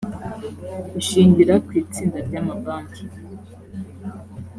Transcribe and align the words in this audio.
ishingira 1.01 1.53
ku 1.65 1.71
itsinda 1.81 2.17
ryamabanki 2.27 3.03